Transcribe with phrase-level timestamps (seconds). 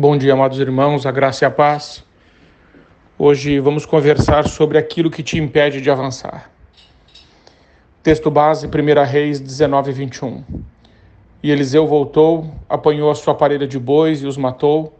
[0.00, 2.04] Bom dia, amados irmãos, a graça e a paz.
[3.18, 6.52] Hoje vamos conversar sobre aquilo que te impede de avançar.
[8.00, 8.70] Texto base, 1
[9.04, 10.44] Reis 19, 21.
[11.42, 14.96] E Eliseu voltou, apanhou a sua parelha de bois e os matou,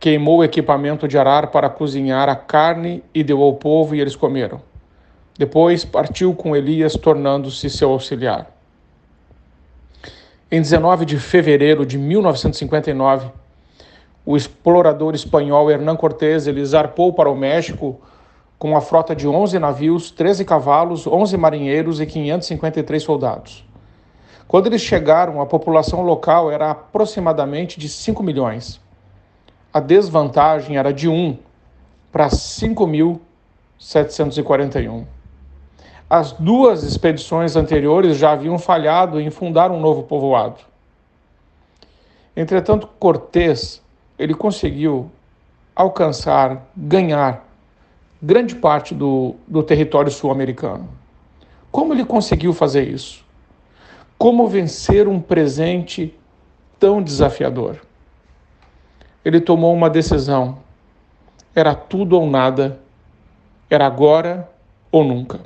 [0.00, 4.16] queimou o equipamento de arar para cozinhar a carne e deu ao povo e eles
[4.16, 4.62] comeram.
[5.38, 8.50] Depois partiu com Elias, tornando-se seu auxiliar.
[10.50, 13.28] Em 19 de fevereiro de 1959,
[14.26, 18.00] o explorador espanhol Hernán Cortés ele zarpou para o México
[18.58, 23.64] com uma frota de 11 navios, 13 cavalos, 11 marinheiros e 553 soldados.
[24.48, 28.80] Quando eles chegaram, a população local era aproximadamente de 5 milhões.
[29.72, 31.38] A desvantagem era de 1
[32.10, 35.06] para 5.741.
[36.08, 40.60] As duas expedições anteriores já haviam falhado em fundar um novo povoado.
[42.36, 43.85] Entretanto, Cortés
[44.18, 45.10] ele conseguiu
[45.74, 47.46] alcançar, ganhar
[48.20, 50.88] grande parte do, do território sul-americano.
[51.70, 53.24] Como ele conseguiu fazer isso?
[54.16, 56.14] Como vencer um presente
[56.80, 57.82] tão desafiador?
[59.22, 60.58] Ele tomou uma decisão.
[61.54, 62.80] Era tudo ou nada.
[63.68, 64.48] Era agora
[64.90, 65.40] ou nunca.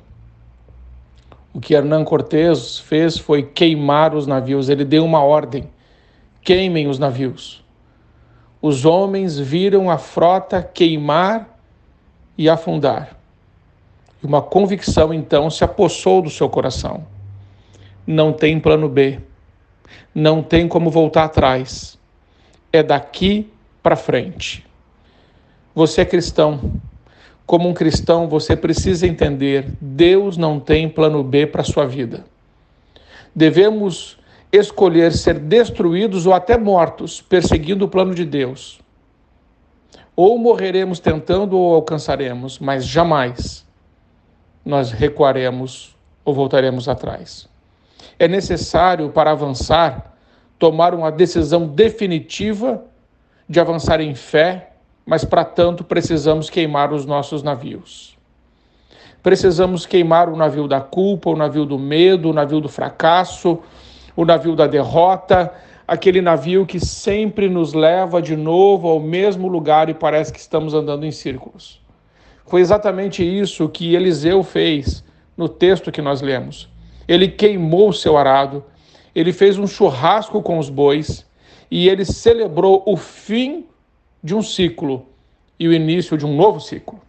[1.53, 4.69] O que Hernán Cortés fez foi queimar os navios.
[4.69, 5.69] Ele deu uma ordem:
[6.45, 7.65] queimem os navios
[8.63, 11.59] os homens viram a frota queimar
[12.37, 13.17] e afundar.
[14.23, 17.05] E uma convicção então se apossou do seu coração.
[18.07, 19.19] Não tem plano B.
[20.15, 21.99] Não tem como voltar atrás.
[22.73, 23.51] É daqui
[23.83, 24.67] para frente.
[25.75, 26.73] Você é cristão.
[27.47, 32.25] Como um cristão, você precisa entender: Deus não tem plano B para a sua vida.
[33.35, 34.20] Devemos
[34.53, 38.81] escolher ser destruídos ou até mortos, perseguindo o plano de Deus.
[40.17, 43.67] Ou morreremos tentando ou alcançaremos, mas jamais
[44.65, 47.49] nós recuaremos ou voltaremos atrás.
[48.19, 50.15] É necessário, para avançar,
[50.59, 52.85] tomar uma decisão definitiva
[53.49, 54.73] de avançar em fé,
[55.07, 58.17] mas para tanto precisamos queimar os nossos navios.
[59.23, 63.59] Precisamos queimar o navio da culpa, o navio do medo, o navio do fracasso,
[64.21, 65.51] o navio da derrota,
[65.89, 70.75] aquele navio que sempre nos leva de novo ao mesmo lugar e parece que estamos
[70.75, 71.81] andando em círculos.
[72.45, 75.03] Foi exatamente isso que Eliseu fez
[75.39, 76.69] no texto que nós lemos.
[77.09, 78.63] Ele queimou o seu arado,
[79.15, 81.27] ele fez um churrasco com os bois
[81.71, 83.65] e ele celebrou o fim
[84.23, 85.07] de um ciclo
[85.59, 87.01] e o início de um novo ciclo.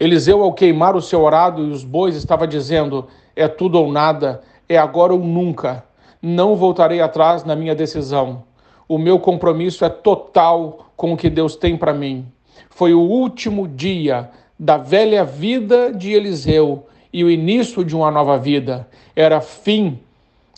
[0.00, 3.06] Eliseu, ao queimar o seu arado e os bois, estava dizendo:
[3.36, 5.84] é tudo ou nada, é agora ou nunca.
[6.20, 8.44] Não voltarei atrás na minha decisão.
[8.88, 12.26] O meu compromisso é total com o que Deus tem para mim.
[12.70, 18.36] Foi o último dia da velha vida de Eliseu e o início de uma nova
[18.38, 18.88] vida.
[19.14, 19.98] Era fim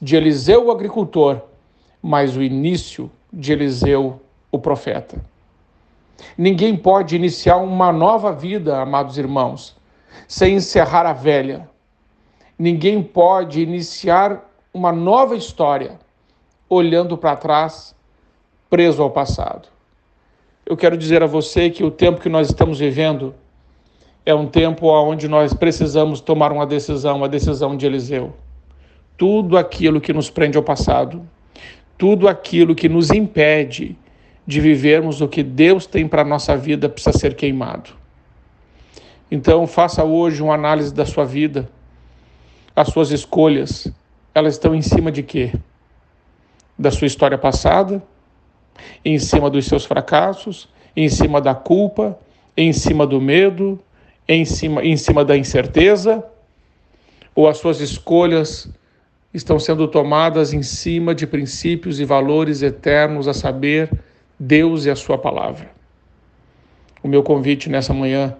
[0.00, 1.40] de Eliseu, o agricultor,
[2.02, 5.18] mas o início de Eliseu, o profeta.
[6.36, 9.76] Ninguém pode iniciar uma nova vida, amados irmãos,
[10.26, 11.68] sem encerrar a velha.
[12.60, 15.98] Ninguém pode iniciar uma nova história
[16.68, 17.94] olhando para trás,
[18.68, 19.66] preso ao passado.
[20.66, 23.34] Eu quero dizer a você que o tempo que nós estamos vivendo
[24.26, 28.34] é um tempo onde nós precisamos tomar uma decisão, a decisão de Eliseu.
[29.16, 31.26] Tudo aquilo que nos prende ao passado,
[31.96, 33.96] tudo aquilo que nos impede
[34.46, 37.88] de vivermos o que Deus tem para a nossa vida precisa ser queimado.
[39.30, 41.66] Então, faça hoje uma análise da sua vida
[42.74, 43.86] as suas escolhas,
[44.34, 45.52] elas estão em cima de quê?
[46.78, 48.02] Da sua história passada,
[49.04, 52.18] em cima dos seus fracassos, em cima da culpa,
[52.56, 53.78] em cima do medo,
[54.26, 56.24] em cima, em cima da incerteza?
[57.34, 58.68] Ou as suas escolhas
[59.32, 63.90] estão sendo tomadas em cima de princípios e valores eternos, a saber,
[64.38, 65.70] Deus e a Sua palavra?
[67.02, 68.36] O meu convite nessa manhã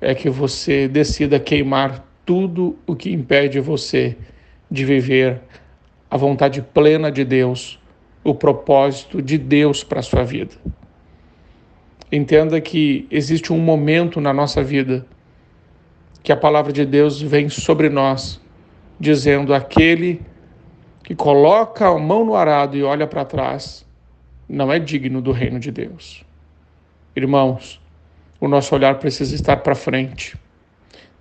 [0.00, 4.14] é que você decida queimar tudo o que impede você
[4.70, 5.40] de viver
[6.10, 7.80] a vontade plena de Deus,
[8.22, 10.54] o propósito de Deus para a sua vida.
[12.12, 15.06] Entenda que existe um momento na nossa vida
[16.22, 18.38] que a palavra de Deus vem sobre nós,
[19.00, 20.20] dizendo: aquele
[21.04, 23.86] que coloca a mão no arado e olha para trás
[24.46, 26.26] não é digno do reino de Deus.
[27.16, 27.80] Irmãos,
[28.38, 30.36] o nosso olhar precisa estar para frente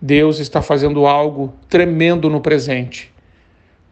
[0.01, 3.11] Deus está fazendo algo tremendo no presente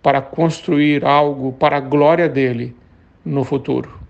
[0.03, 2.75] para construir algo para a glória dele
[3.23, 4.05] no futuro.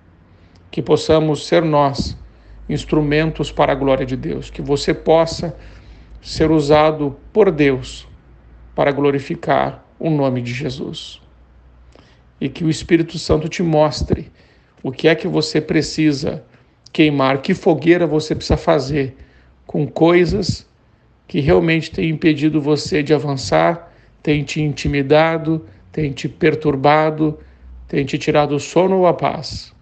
[0.75, 2.17] que possamos ser nós
[2.67, 5.55] instrumentos para a glória de Deus, que você possa
[6.21, 8.05] ser usado por Deus
[8.75, 11.21] para glorificar o nome de Jesus.
[12.41, 14.29] E que o Espírito Santo te mostre
[14.83, 16.43] o que é que você precisa
[16.91, 19.15] queimar, que fogueira você precisa fazer
[19.65, 20.67] com coisas
[21.27, 23.91] que realmente têm impedido você de avançar,
[24.21, 27.39] têm te intimidado, têm te perturbado,
[27.87, 29.73] têm te tirado o sono ou a paz.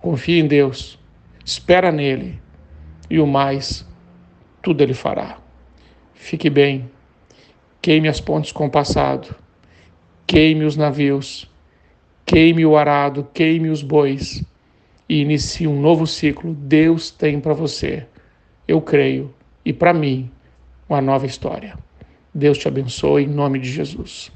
[0.00, 0.98] Confie em Deus,
[1.44, 2.40] espera nele
[3.10, 3.86] e o mais,
[4.62, 5.38] tudo ele fará.
[6.14, 6.90] Fique bem,
[7.80, 9.34] queime as pontes com o passado,
[10.26, 11.50] queime os navios,
[12.24, 14.44] queime o arado, queime os bois
[15.08, 16.52] e inicie um novo ciclo.
[16.54, 18.06] Deus tem para você,
[18.66, 19.32] eu creio,
[19.64, 20.30] e para mim,
[20.88, 21.76] uma nova história.
[22.34, 24.30] Deus te abençoe em nome de Jesus.